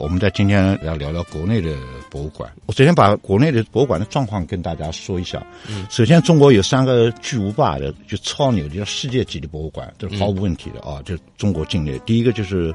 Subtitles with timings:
[0.00, 1.76] 我们在今天要聊聊国内的
[2.10, 2.50] 博物馆。
[2.66, 5.44] 我首先把国内的博物馆的状况跟大家说一下。
[5.68, 11.02] 嗯，首先中国有三个巨无霸的，就超牛的，叫世界级的博物馆，这是毫无问题的啊。
[11.04, 12.74] 就中国境内，第一个就是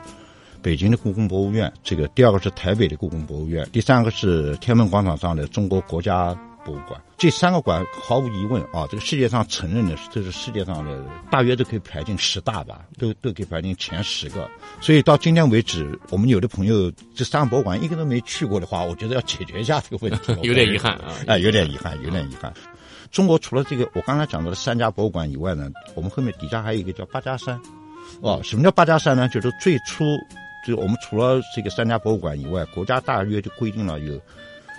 [0.61, 6.37] 北京的故宫博物院，这个第二个是台北的故宫博物院，第三个是天安门广场上的中国国家。
[6.69, 14.47] 博物馆这三个馆毫无疑问啊，这个世界上承认的，这是世界上的大约都可以排进十大吧，都都可以排进前十个。
[14.79, 22.53] 所以到今天为止，我们有的朋友这三个博物馆一个都没去过的话，我觉得要解决一下这个问题， 有点遗憾啊，哎，有点遗憾，有点遗憾。
[23.11, 27.59] 中国除了这个我刚才讲到的三家博物馆以外呢，我们后面底下还有一个叫八家山。
[28.21, 29.27] 哦，什么叫八家山呢？
[29.29, 30.05] 就是最初
[30.65, 34.21] 就我们除了这个三家博物馆以外，国家大约就规定了有。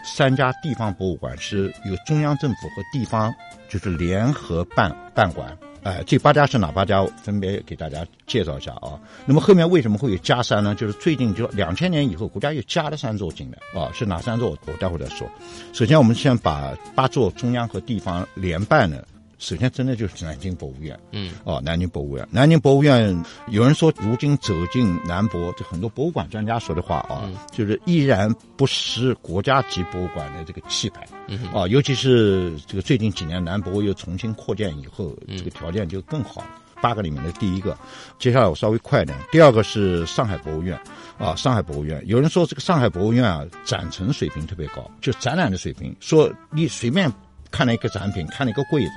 [0.04, 3.32] 三家地方博物馆是由中央政府和地方
[3.68, 7.04] 就是联合办办馆，哎，这八家是哪八家？
[7.22, 8.98] 分别给大家介绍一下啊。
[9.26, 10.74] 那么后面为什么会有加三呢？
[10.74, 14.56] 就是最近就两千年以后，国家又加了三座进来啊，是哪三座？
[14.66, 15.28] 我待会再说。
[15.72, 19.06] 首先，我们先把八座中央和地方联办的。
[19.40, 20.96] 首先，真的就是南京博物院。
[21.12, 31.06] 嗯，哦，南京博物院，南京博物院，有人说，如今走进南博，这很多博物馆专家说的话啊，就是依然不失国家级博物馆的这个气派。
[31.26, 36.48] 嗯，啊，尤其是这个最近几年南博又重新扩建以后，这个条件就更好了。
[36.82, 37.76] 八个里面的第一个，
[38.18, 39.18] 接下来我稍微快一点。
[39.32, 40.78] 第二个是上海博物院，
[41.18, 47.10] 啊，上海博物院，有人说这个上海博物院啊，展陈水平特别高，就展览的水平，说你随便
[47.50, 48.92] 看了一个展品，看了一个柜子。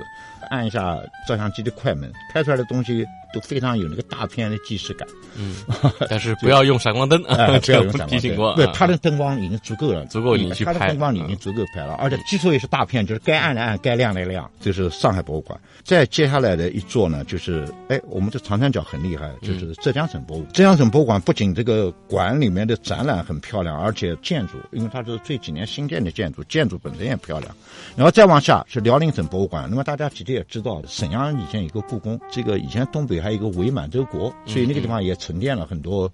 [0.54, 5.06] 按一下照相机的快门，拍出来的东西都非常有那个大片的即视感。
[5.36, 5.56] 嗯，
[6.08, 8.54] 但是不要用闪光灯啊， 不要用闪光灯。
[8.56, 10.72] 对，它的灯光已经足够了，足够你去拍。
[10.72, 14.48] 它的灯光已经足够拍了，而且基础也是大片，就是该暗的暗，该亮的亮。
[14.60, 15.58] 这是上海博物馆。
[15.82, 20.44] 再接下来的一座呢，就是哎，我们这长三角很厉害，就是浙江省博物。
[20.52, 27.54] 浙江省博物馆不仅这个馆里面的展览很漂亮，而且建筑，因为它是这几年新建的建筑，建筑本身也漂亮。
[27.96, 29.66] 然后再往下是辽宁省博物馆。
[29.68, 36.10] 那么大家其实也知道，沈阳以前有个故宫，这个以前东北还有一个伪满洲国，所以那个地方也沉淀了很多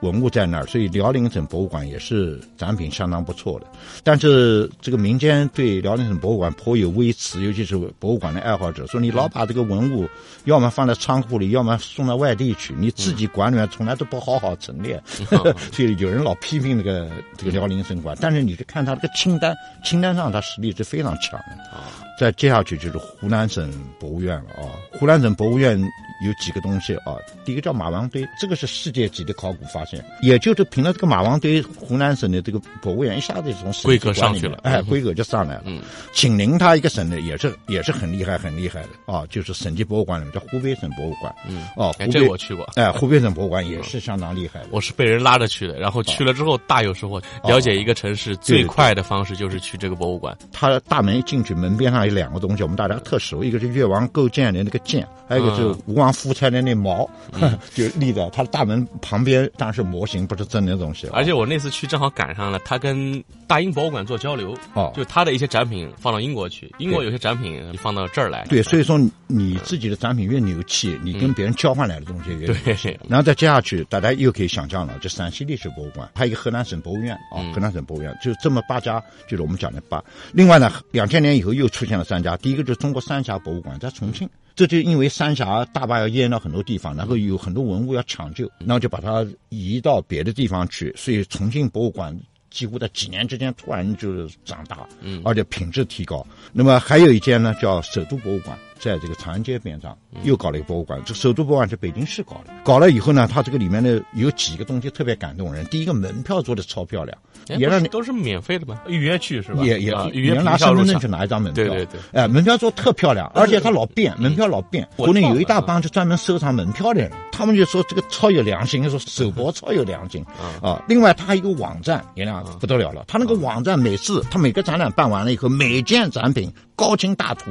[0.00, 0.66] 文物在那儿。
[0.66, 3.66] 所以辽宁省博物馆也是展品相当不错的。
[4.02, 10.08] 但是这个民间对辽宁省博物馆颇有微词，尤其是博物馆的爱好者，说你老把这个文物
[10.44, 15.02] 要么放在仓库里，要么送到外地去，你自己馆里面从来都不好好陈列，
[15.72, 18.16] 所以有人老批评这个这个辽宁省馆。
[18.20, 21.84] 但是你去看他这个清单，清单上他实力是非常强的啊。
[22.18, 24.72] 再接下去就是湖南省博物院了啊！
[24.92, 25.78] 湖南省博物院
[26.24, 27.16] 有几个东西啊？
[27.44, 35.62] 第一个叫马王堆，这个是世界级的考古发现，也就是凭着这个马王堆，湖南省的这个博物院一下子就从规格上去了，哎，规格就上来了。
[35.66, 35.82] 嗯，
[36.12, 41.34] 紧邻它一个省的也是也是很厉害很厉害的啊，就是省级博物馆里面叫湖北省博物馆。
[41.48, 44.68] 嗯，哦，这个我去过，哎，湖北省博物馆也是相当厉害的。
[44.70, 47.20] 我是被人拉着去的，然后去了之后大有收获。
[47.42, 50.36] 了解一个城市最快的方式就是去这个博物馆。
[50.52, 52.84] 它大门一进去，门边上有两个东西，我们大。
[52.84, 57.08] 家特熟，一个是越王勾践的那个剑，还有一个就是吴王夫差的那矛，
[57.74, 61.06] 就立在他的大门旁边，当然是模型不是真的东西。
[61.12, 68.44] 而且我那次去正好赶上了，他跟大英博物馆做交流，哦，就他的一些展品放到英国去，英国有些展品放到这儿来。
[68.48, 72.98] 对，所以说你自己的展品越牛气，你跟别人交换来的东西越对。
[73.08, 80.02] 然后再接下去，大家又可以想象了，就陕西历史博物馆，还有一个河南省博物院啊，河南省博物院就这么八家，就是我们讲的八。
[80.32, 82.84] 另外呢，两千年以后又出现了三家，第一个就是。
[82.84, 92.16] 中国三峡博物馆在重庆，这就因为三峡大坝要淹到很多地方，然后有很多文物要抢救，然后就把它移到别的地方去，所以重庆博物馆
[92.50, 96.24] 几乎在几年之间突然就长大，嗯，而且品质提高。
[96.52, 98.56] 那么还有一间呢，叫首都博物馆。
[98.78, 102.52] 在这个长安街边上又搞了一个博物馆，这首都博物馆是北京市搞的。
[102.64, 105.64] 搞了以后呢，它这个里面的有几个东西特别感动人。
[105.66, 107.16] 第一个，门票做的超漂亮，
[107.58, 109.64] 也让你都是免费的吧，预约去是吧？
[109.64, 111.64] 也也预约拿身份证去拿一张门票。
[111.64, 114.86] 对对对，哎，门票做特漂亮，而且它老变，门票老变。
[114.96, 120.24] 国内有一大帮就专门收藏门票的人，他们就说这个超有良心，说首博超有良心
[120.60, 120.82] 啊。
[120.88, 123.04] 另外，它还有一个网站，也亮不得了了。
[123.08, 127.50] 它那个网站每次，它每个展览办完了以后，每件展品高清大图。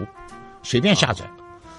[0.64, 1.24] 随便下载，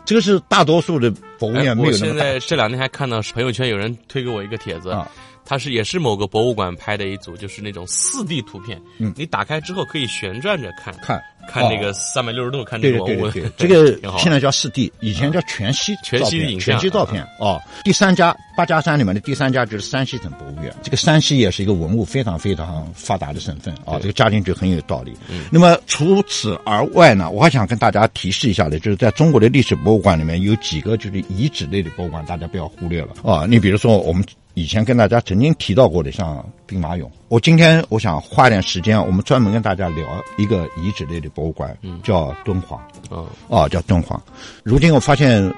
[0.05, 4.97] 这个是大多数的博物院没有那么现在这两天还看到朋友圈有人推给我一个帖子。
[5.45, 8.81] 它是也是某个博物馆拍的一组，就是那种四 D 图片。
[8.99, 13.31] 嗯，你打开之后可以旋转着看，看看那个三百六十度看这个文物。
[13.57, 17.23] 这个 现在叫四 D，以前叫全息全息影像全息照片。
[17.39, 20.75] 哦，第三家八家山里面的第三家就是山西省博物院。
[20.83, 25.15] 这个山西也是一个文物非常非常发达的省份啊，这个加进去很有道理。
[25.51, 33.45] 那么除此而外呢，我还想跟大家提示一下的，就是在中国的历史博物馆里面有几个就是遗址类的博物馆，大家不要忽略了啊。
[33.47, 34.25] 你比如说我们。
[34.55, 37.11] 以前跟大家曾经提到过的，像兵马俑。
[37.27, 42.81] 我今天我想花点时间，我们专门跟大家聊一个遗址类的博物馆，叫敦煌。
[43.11, 44.21] 哦，啊，叫敦煌。
[44.63, 45.53] 如今我发现，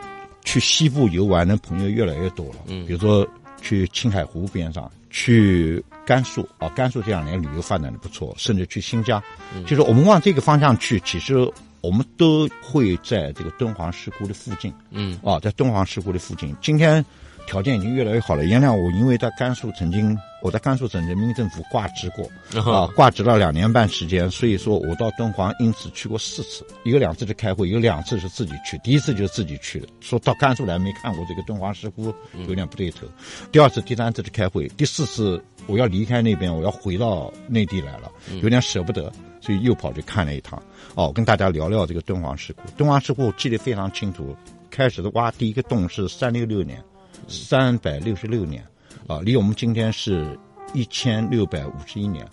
[0.44, 2.56] 去西部游玩的朋友越来越多了。
[2.68, 3.26] 嗯，比如说
[3.60, 9.22] 去青海湖边上，去甘肃啊，甘肃这两年旅游发展的不错，甚至去新疆。
[9.66, 11.36] 就是我们往这个方向去，其实
[11.82, 14.72] 我们都会在这个敦煌石窟的附近。
[14.90, 17.04] 嗯，啊，在敦煌石窟的附近，今天。
[17.46, 18.44] 条件已经越来越好了。
[18.44, 22.28] 原来我，因为在甘肃曾经我在甘肃省人民政府挂职过，
[22.60, 28.76] 啊，挂职了两年半时间，所以说我到敦煌因此去过四次，有两次是开会，有两次是自己去。
[28.78, 32.12] 第一次就是自己去的，说到甘肃来没看过这个敦煌石窟，
[32.48, 33.06] 有点不对头。
[33.50, 38.10] 第二次、第三次是开会，第四次我要离开那边，我要回到内地来了，
[38.42, 40.60] 有点舍不得，所以又跑去看了一趟。
[40.94, 42.62] 哦，跟大家聊聊这个敦煌石窟。
[42.76, 44.36] 敦煌石窟我记得非常清楚，
[44.70, 46.82] 开始的挖第一个洞是三六六年。
[47.28, 48.64] 三百六十六年，
[49.06, 50.38] 啊，离我们今天是
[50.74, 52.26] 一千六百五十一年。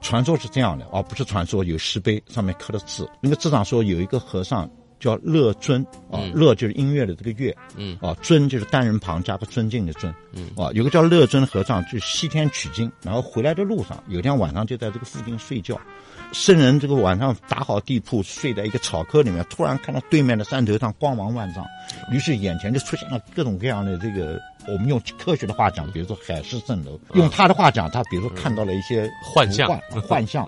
[0.00, 3.06] 传说是这样的，而不是传说，有石碑上面刻的字。
[3.20, 4.68] 那个字上说有一个和尚
[5.00, 15.80] 叫乐尊，啊，乐就是音乐的这个乐，嗯，啊，尊就是单人旁加个尊敬的尊，嗯，啊，有个叫乐尊和尚，就西天取经，然后回来的路上，有天晚上就在这个附近睡觉。
[16.32, 21.66] 僧人这个晚上打好地铺，睡在一个草窠里面，突然看到对面的山头上光芒万丈，
[22.12, 29.68] 于是眼前就出现了各种各样的这个，我们用科学的话讲，比如说海市蜃楼；用他的话讲，他比如说看到了一些幻象，
[30.06, 30.46] 幻象。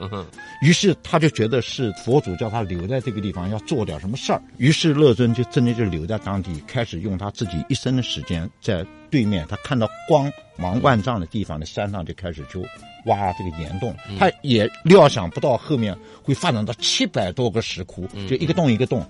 [0.61, 4.41] 于是他就觉得是佛祖叫他留在这个地方，要做点什么事儿。
[4.59, 12.65] 于是乐尊就真的就留在当地，开始用他自己一生的时间，在对面他看到光芒万丈的地方的山上就开始就。
[13.07, 15.93] 挖这个岩洞，他也料想不到后面
[16.23, 19.05] 会发展到七百多个石窟，就一个洞一个洞，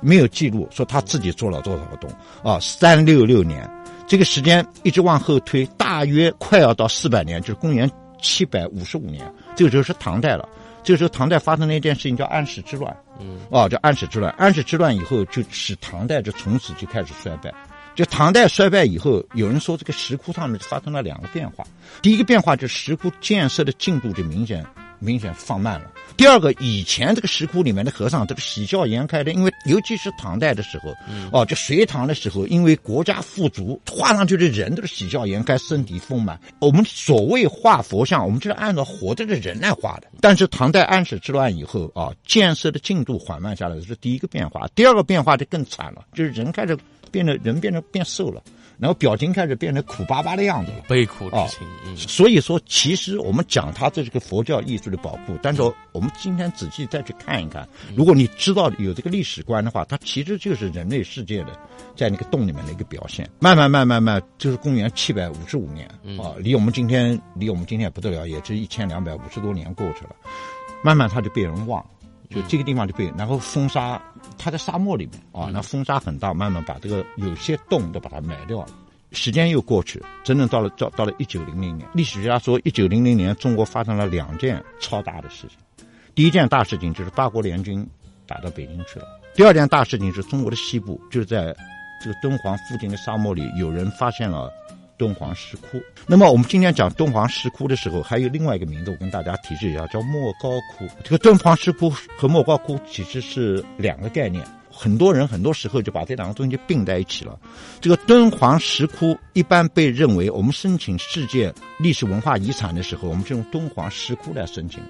[0.00, 2.10] 没有记录说他自己做了多少个洞
[2.42, 2.58] 啊。
[2.58, 3.70] 三六六年，
[4.06, 7.90] 这个时间一直往后推，大约快要到四百年，就是公元
[8.20, 9.24] 七百五十五年，
[9.56, 10.48] 这个时候是唐代了。
[10.82, 12.94] 这个时候唐代发生了一件事情，叫安史之乱。
[13.18, 14.30] 嗯，哦，叫安史之乱。
[14.36, 17.50] 安史之乱以后，就使唐代就从此就开始衰败。
[17.94, 21.64] 就唐代衰败以后，有人说这个石窟上面发生了两个变化。
[22.02, 24.62] 第一个变化就是石窟建设的进度就明显
[25.04, 25.90] 明显放慢了。
[26.16, 30.94] 第二个，以前这个石窟里面的和尚这个喜笑颜开的，因为尤其是唐代的时候，
[31.32, 36.40] 哦，就隋唐的时候，因为国家富足，画上去的人都是喜笑颜开，身体丰满。
[36.60, 40.06] 我们所谓画佛像，我们就是按照活着的人来画的。
[40.20, 44.68] 但是唐代安史之乱以后啊，建设的进度缓慢下来，这是第一个变化。
[44.74, 46.76] 第二个变化就更惨了，就是人开始。
[47.10, 48.42] 变得人变得变瘦了，
[48.78, 51.66] 然后表情开始变得苦巴巴的样子了，悲苦之情。
[51.96, 55.62] 所以说，其实我们讲它这是个佛教艺术的宝库，但是
[55.92, 61.58] 我们今天仔细再去看一看，如果你知道有这个历史观的话，它其实就是人类世界的
[61.94, 63.28] 在那个洞里面的一个表现。
[63.38, 65.86] 慢慢慢慢慢，就是公元七百五十五年
[66.18, 70.16] 啊，离我们今天离我们今天也不得了，也是一千两百五十多年过去了，
[70.82, 71.84] 慢慢它就被人忘。
[72.34, 74.02] 就这个地方就被，然后风沙，
[74.36, 78.66] 它在沙漠里面啊，那风沙很大，慢慢把这个有些洞都把它埋掉了。
[79.12, 85.86] 时间又过去，真正到了到到了一九零零年，历史学家说一九零零年中国发生了两件超大的事情。
[86.14, 87.86] 第一件大事情就是八国联军
[88.26, 89.06] 打到北京去了。
[89.34, 91.54] 第二件大事情是中国的西部，就是在
[92.02, 94.52] 这个敦煌附近的沙漠里，有人发现了。
[94.96, 95.80] 敦煌石窟。
[96.06, 100.86] 那么我们今天讲敦煌石窟的时候，还有另外一个名字，我跟大家提示一下，叫莫高窟。
[101.02, 107.38] 这个敦煌石窟和莫高窟其实是两个概念，很多人很多时候就把这两个东西并在一起了。
[107.80, 114.80] 这个敦煌石窟一般被认为，我们申请世界历史文化遗产的时候，我们是用敦煌石窟来申请。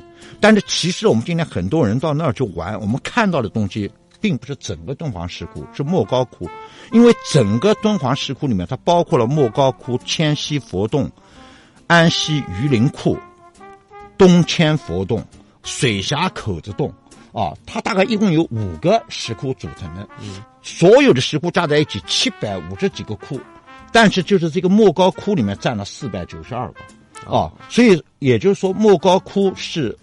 [0.40, 3.90] 但是其实我们今天很多人到那儿去玩，我们看到的东西。
[4.24, 6.48] 并不是整个敦煌石窟，是莫高窟，
[6.92, 11.10] 因为整个敦煌石窟里面，它包括了莫高窟、千西佛洞、
[11.86, 13.18] 安西榆林窟、
[14.16, 15.22] 东迁佛洞、
[15.62, 16.90] 水峡口子洞，
[17.34, 20.08] 啊，它大概一共有五个石窟组成的，
[20.62, 23.38] 所有的石窟加在一起七百五十几个窟，
[23.92, 29.94] 但是就是这个莫高窟里面占了四百九十二个，啊，所以也就是说莫高窟是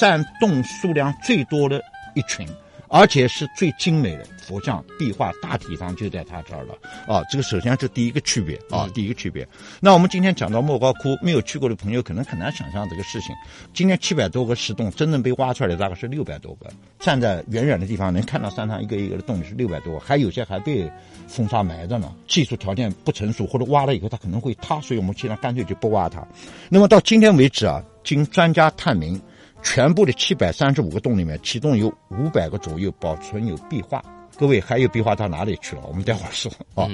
[0.00, 1.78] 占洞数量最多的
[2.14, 2.48] 一群。
[2.90, 6.74] 而且是最精美的佛像壁画大体上就在他这儿了
[7.06, 7.22] 啊。
[7.30, 9.46] 这个首先是第一个区别啊，第一个区别。
[9.78, 13.34] 那我们今天讲到莫高窟，没有去过的朋友可能很难想象这个事情。
[13.72, 16.68] 今天七百多个石洞，真正被挖出来的大概是六百多个。
[16.98, 20.90] 站在远远的地方能看到山上一个一个的洞是六百多，还有些还被
[21.28, 22.12] 风沙埋着呢。
[22.26, 26.26] 技术条件不成熟，或者挖了以后它可能会塌，所以我们现在干脆就不挖它。
[26.68, 29.20] 那么到今天为止啊，经专家探明。
[29.62, 34.02] 全部的七百三十五个洞里面，其中有五百个左右保存有壁画。
[34.36, 35.82] 各位还有壁画到哪里去了？
[35.86, 36.88] 我们待会儿说啊。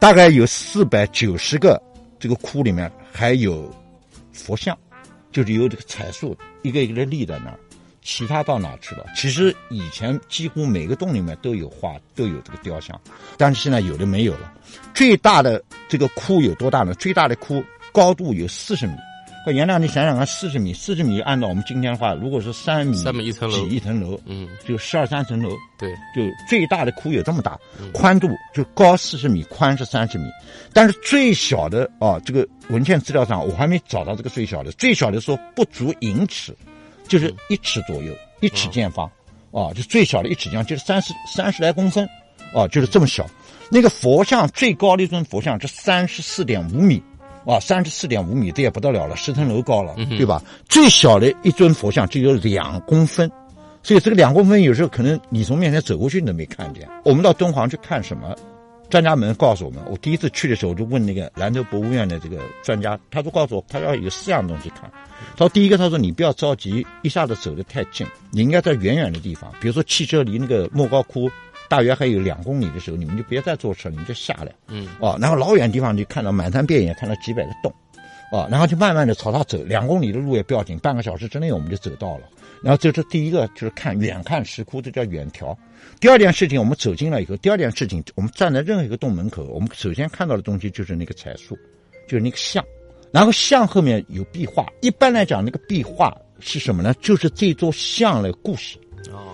[0.00, 1.80] 大概有四百九十个
[2.18, 3.72] 这个窟里面还有
[4.32, 4.76] 佛像，
[5.32, 7.58] 就是有这个彩塑一个一个的立在那儿。
[8.00, 9.04] 其他到哪去了？
[9.14, 12.98] 其实以前几乎每个洞里面都有画，都有这个雕像，
[13.36, 14.52] 但是现在有的没有了。
[14.94, 16.94] 最大的这个窟有多大呢？
[16.94, 18.94] 最大的窟高度有四十米。
[19.46, 27.58] 原谅你想想看，四十米，四十米，按照我们今天的话，如果是三米，三米一层楼，几一层楼，嗯，就十二三层楼，对，就最大的窟有这么大，
[27.94, 30.28] 宽度就高四十米，宽是三十米，
[30.74, 36.54] 但是最小的啊，这个文件资料上我还没找到这个最小的，最小的说不足银尺，
[37.06, 39.10] 就是一尺左右，一尺见方，
[39.50, 42.06] 啊，就最小的一尺见方，就是三十三十来公分，
[42.52, 43.26] 啊，就是这么小。
[43.70, 47.02] 那个佛像最高的一尊佛像是三十四点五米。
[47.46, 50.42] 啊，三十四点五米，这也不得了了，十层楼高了，对吧？
[50.68, 53.30] 最小的一尊佛像就有两公分，
[53.82, 56.88] 所以这个两公分有时候可能你从面前走过去你都没看见。
[57.04, 58.34] 我们到敦煌去看什么？
[58.90, 64.90] 专家们告诉我们，我第一次去的时候就问那个兰州博物院的这个专家，他就告诉我，他要有四样东西看。
[65.36, 71.30] 他说，第一个，他说你不要着急一下子走得太近，你应该在远远的地方，比如说汽车离那个莫高窟。
[71.68, 74.52] 大约还有两公里的时候，你们就别再坐车你们就下来。
[74.68, 77.72] 嗯，哦，然后老远地方就看到满山遍野，看到几百个洞，
[78.32, 82.24] 哦，然后就慢慢的朝它走，两公里的路也不要紧，半个小时之内我们就走到了。
[82.62, 85.56] 然后这是第一个，就是看远看石窟，这叫远眺。
[86.00, 91.56] 第二件事情，我们走进来以后，第二件事情，我们站在任何一个洞门口，我们首先看到的东西就是那个彩塑，
[92.08, 92.64] 就是那个像，
[93.12, 94.66] 然后像后面有壁画。
[94.80, 96.92] 一般来讲，那个壁画是什么呢？
[97.00, 98.76] 就是这座像的故事。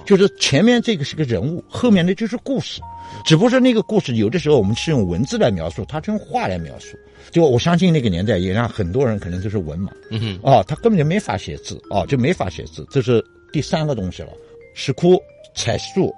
[0.04, 2.80] 就是前面这个是个人物，后面的就是故事，
[3.24, 6.96] 只不过是那个故事有的时候我们是用文字来描述，它是用画来描述。
[7.30, 12.86] 就我相信那个年代也让很多人可能都是文盲，嗯哼，哦，他根本就没法写字，哦，就没法写字。
[12.90, 14.28] 这是第三个东西了，
[14.74, 15.18] 石窟、
[15.54, 16.12] 彩塑、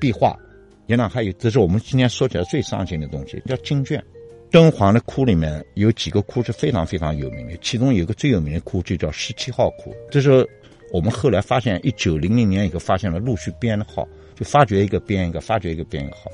[0.00, 0.38] 壁画，
[0.86, 4.02] 也让还有，这是我们今天说起来最伤心的东西，叫经卷。
[4.50, 10.48] 敦煌的窟里面有几个窟是非常非常有名的，其中有一个最有名的窟就叫十七号窟，这是。
[10.90, 16.30] 我们后来发现，一九零零年以后发现了陆续编的号，就发掘一个编一个，发掘一个编一个号。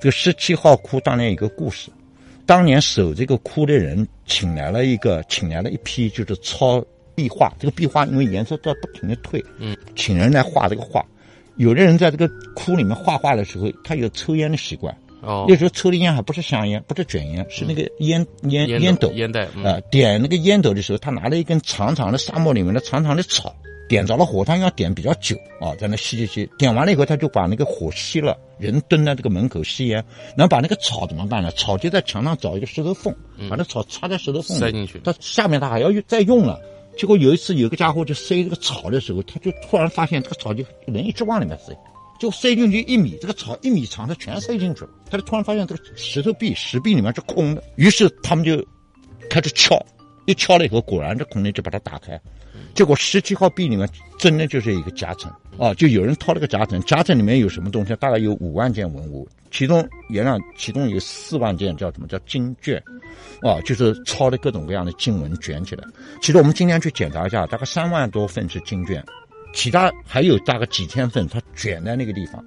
[0.00, 1.90] 这个十七号窟当年有一个故事，
[2.44, 6.84] 当年守这个窟的人请来了一个，请来了一批就是抄
[7.14, 7.52] 壁画。
[7.58, 11.04] 这个壁画因为颜色在不停的退，嗯，请人来画这个画。
[11.56, 14.94] 有的人在这个窟里面画画的时候，他有抽烟的习惯。
[15.22, 19.80] 哦，那时候抽的烟还不是香烟，不是卷烟，是那个烟烟烟斗烟袋啊。
[19.90, 23.54] 点那个烟斗的时候，他拿了一根长长的沙漠里面的长长的草。
[23.94, 30.04] 点着了火，他要点比较久啊，在那吸吸吸，点完了以后，他就把那个火熄了，人蹲在这个门口吸烟，
[30.36, 31.48] 然后把那个草怎么办呢？
[31.52, 33.14] 草就在墙上找一个石头缝，
[33.48, 34.98] 把那草插在石头缝里塞进去。
[35.04, 36.60] 他下面他还要再用了，
[36.98, 41.72] 结果有一次有个家伙就塞这个草的时候，他就突然发现这个草就人一直往里面塞，
[42.18, 44.90] 就塞进去一米，这个草一米长，他全塞进去了。
[45.08, 48.56] 他就突然发现这个石头壁石壁里面是空的，于是他们就
[49.30, 49.80] 开始敲，
[50.26, 52.20] 一敲了以后，果然这空间就把它打开。
[52.74, 53.88] 结果十七号壁里面
[54.18, 57.94] 真的就是一个夹层啊，就有人掏了个夹层，夹层里面有什么东西？
[57.96, 62.82] 大概有五万件文物，其中也让其中有四万件叫什么叫经卷，
[63.40, 65.84] 啊，就是抄的各种各样的经文卷起来。
[66.20, 69.04] 其实我们今天去检查一下，大概三万多份是经卷，
[69.54, 72.44] 其他还有大概几千份，它卷在那个地方，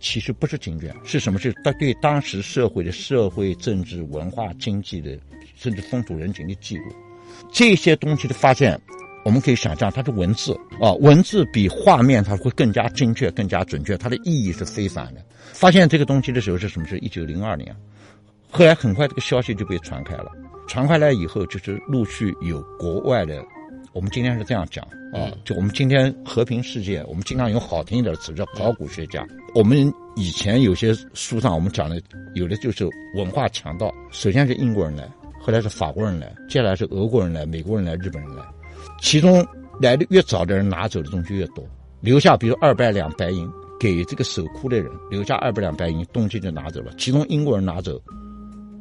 [0.00, 1.38] 其实不是经卷，是什么？
[1.38, 5.16] 是它对当时社会的社会、政治、文化、经济的，
[5.54, 6.86] 甚至风土人情的记录，
[7.52, 8.80] 这些东西的发现。
[9.28, 15.20] 我们可以想象，它是文字啊，文字比画面它会更加精确、更加准确，它的意义是非凡的。
[15.52, 16.86] 发现这个东西的时候是什么？
[16.86, 17.76] 是一九零二年，
[18.50, 20.32] 后来很快这个消息就被传开了。
[20.66, 23.44] 传开来以后，就是陆续有国外的，
[23.92, 24.82] 我们今天是这样讲
[25.12, 29.22] 啊，就我们今天和平世界，我们经常用好听一点的词叫考古学家。
[29.54, 32.00] 我们以前有些书上我们讲的，
[32.34, 35.06] 有的就是文化强盗，首先是英国人来，
[35.38, 38.42] 后来是法国人来，接下来是俄国人来，美国人来，日本人来。
[39.00, 39.46] 其中
[39.80, 41.64] 来的越早的人拿走的东西越多，
[42.00, 46.92] 留下比如二百两白银给这个守库的人，留下二百两白银，东西就拿走了。
[46.98, 48.00] 其中英国人拿走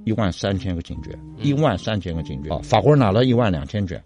[0.05, 4.01] 一万三千个金卷，一万三千个金卷啊，法国人拿了一万两千卷，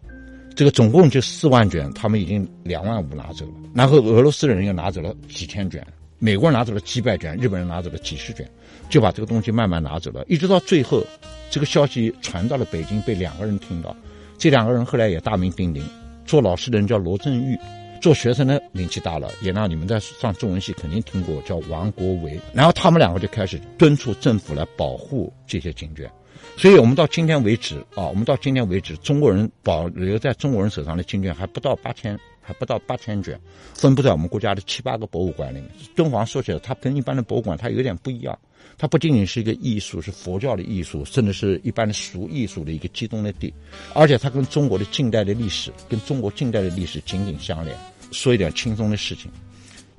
[0.56, 3.53] 这个总共就四万卷，他们已经两万五拿走了。
[3.74, 5.86] 然后俄罗斯的人又拿走了几千卷，
[6.20, 8.50] 美国人拿走了几百卷，日本人拿走了几十卷，
[8.89, 11.01] 就把这个东西慢慢拿走了，一直到最后，
[11.50, 13.96] 这个消息传到了北京，被两个人听到，
[14.38, 15.84] 这两个人后来也大名鼎鼎，
[16.32, 17.60] 做老师的人叫罗振玉。
[18.02, 22.40] 做学生的名气大了，也让你们在上中文系肯定听过，叫王国维。
[22.54, 26.10] 然后他们两个就开始敦促政府来保护这些经卷，
[26.58, 33.40] 所以我们到今天为止啊，我们到今天为止，中国人保留在中国人手上的经卷还不到八千，还不到八千卷，
[33.76, 35.70] 分布在我们国家的七八个博物馆里面。
[35.96, 38.36] 敦煌说起来，它跟一般的博物馆它有点不一样，
[38.77, 43.53] 它不仅仅是一个艺术，是佛教的艺术，甚至是一般的俗艺术的一个集中的地，
[43.94, 47.75] 而且它跟中国的近代的历史，跟中国近代的历史紧紧相连。
[48.12, 49.32] 说一点轻松的事情，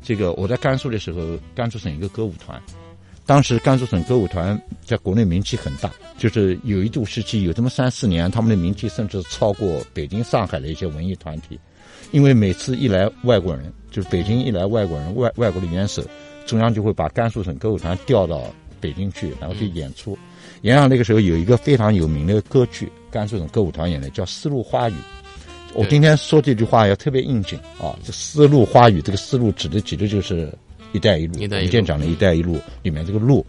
[0.02, 2.60] 这个我在甘肃的时候，甘肃省一个歌舞团，
[3.24, 11.58] 当时甘肃省歌舞团在国内名气很大，就是有一度时期有这么三四年，他们的名气甚至超过北京、上海的一些文艺团体，
[12.10, 16.04] 因为每次一来外国人，就是北京一来外国人，外外国的元首，
[16.46, 18.42] 中央就会把甘肃省歌舞团调到
[18.80, 20.16] 北京去，然后去演出。
[20.62, 24.92] 演上那个时候有一个非常有名的歌剧，甘肃省歌舞团演的叫《丝路花雨》。
[25.74, 27.98] 我今天说这句话要特别应景啊！
[28.04, 30.52] 这丝路花雨，这个丝路指的指的就是
[30.92, 31.32] “一带一路”。
[31.40, 33.44] 我们今天讲的“一带一路”里面这个路，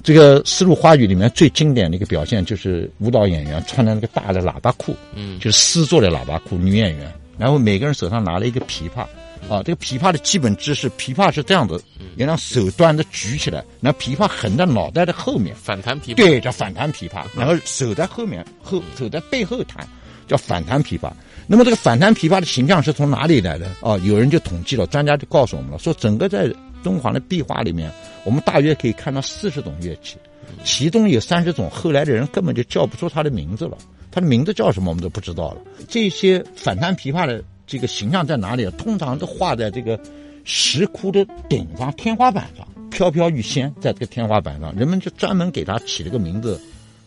[0.00, 9.04] 这个丝路花雨里面最经典的一个表现就是舞蹈演员穿的那个大的喇叭裤，嗯，就是丝做的喇叭裤，女演员，然后每个人手上拿了一个琵琶，
[9.48, 11.82] 啊，这个琵琶的基本姿势，琵琶是这样子，
[12.16, 19.86] 你让手端着举起来，然后琵琶横在脑袋的后面，反弹琵琶，对，叫反弹琵琶，然后手在后面后手在背后弹，
[20.26, 21.10] 叫反弹琵琶。
[21.46, 23.66] 那么这个反弹琵琶的形象是从哪里来的？
[23.82, 26.50] 啊，有人就统计了，专家就告诉我们了，说整个在
[26.82, 27.92] 敦煌的壁画里面，
[28.24, 30.16] 我们大约可以看到四十种乐器，
[30.64, 33.76] 其中有三十种，后来的人根本就叫不出它的名字了，
[34.10, 35.60] 它的名字叫什么我们都不知道了。
[35.86, 38.64] 这些反弹琵琶的这个形象在哪里？
[38.78, 39.98] 通常都画在这个
[40.44, 46.60] 石窟的顶上、天花板上，飘飘欲仙，在这个天花板上，人们就专门给它起了个名字。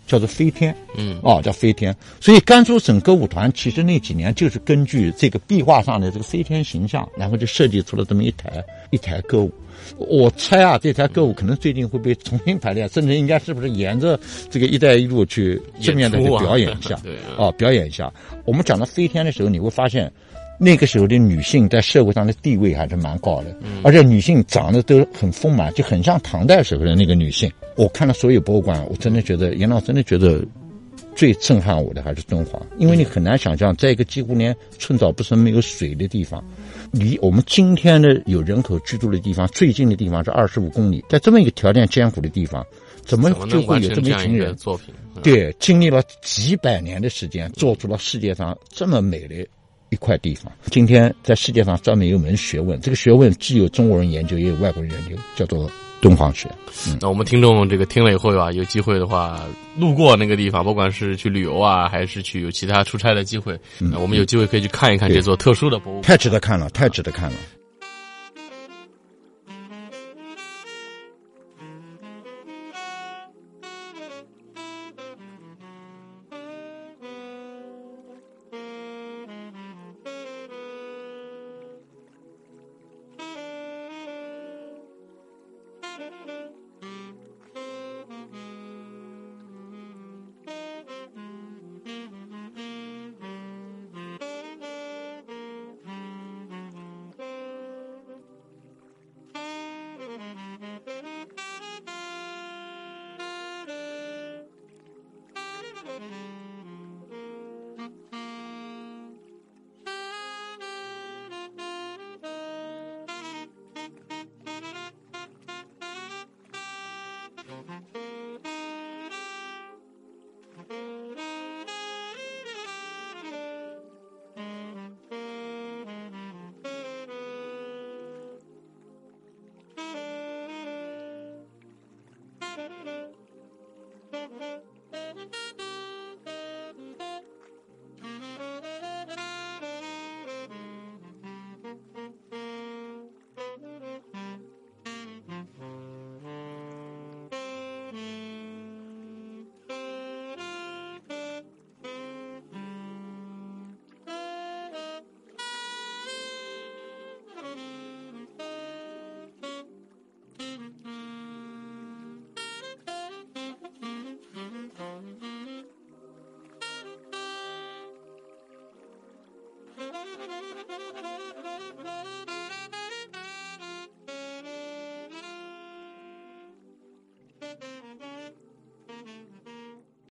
[0.08, 1.94] 叫做飞天，嗯，哦，叫飞天。
[2.22, 9.52] 所以甘肃省歌舞团其实那几年就是根据这个壁画上的这个飞天形象，然后就设计出了这么一台一台歌舞。
[9.98, 14.18] 我猜啊，这台歌舞可能最近会被重新排练，甚至应该是不是沿着
[14.50, 16.98] 这个“一带一路”去正面的去表演一下？
[17.04, 18.10] 对，哦，表演一下。
[18.46, 20.10] 我们讲到飞天的时候，你会发现。
[20.60, 27.52] 那个时候的女性在社会上的地位还是蛮高的，而且女性长得都很丰满，就很像唐代时候的那个女性。
[27.76, 30.44] 我看了所有博物馆，我真的觉得严老真的觉得
[31.16, 36.44] 最震撼我的还是敦煌，因为你很难想象，在一个几乎连寸草不生、没有水的地方，
[36.92, 42.66] 离我们今天的有人口居住的地方最近的地方是二十五公里，在这么一个条件艰苦的地方，
[43.06, 44.56] 怎么就会有这么一群人？
[44.56, 44.92] 作品
[45.22, 49.48] 对，经历了几百年的时间，做出了世界上这么美的。
[49.90, 55.70] 一块地方，今天在世界上专门有门学问，这个学问既有中国人研究，也有外国人研究，叫做
[56.02, 56.50] 敦煌学。
[57.00, 59.42] 那我们听众这个听了以后啊，有机会的话，
[59.78, 67.38] 路过那个地方，不管是去旅游啊，还是去有其他出差的机会，那我们有机会可以去看一看这座特殊的博物馆，太值得看了，太值得看了。